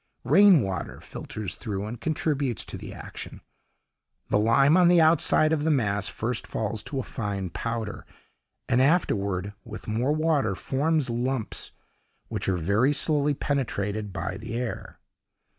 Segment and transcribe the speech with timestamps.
[0.23, 3.39] Rain water filters through and contributes to the action:
[4.29, 8.07] the lime on the outside of the mass first falls to a fine powder,
[8.67, 11.69] and afterward, with more water, forms lumps
[12.29, 14.99] which are very slowly penetrated by the air.